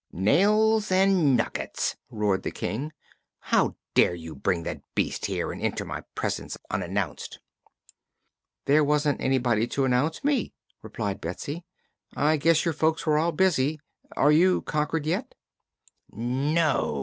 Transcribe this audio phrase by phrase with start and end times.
[0.11, 2.91] "Nails and nuggets!" roared the King;
[3.37, 7.37] "how dare you bring that beast here and enter my presence unannounced?"
[8.65, 11.65] "There wasn't anybody to announce me," replied Betsy.
[12.15, 13.79] "I guess your folks were all busy.
[14.17, 15.35] Are you conquered yet?"
[16.09, 16.97] "No!"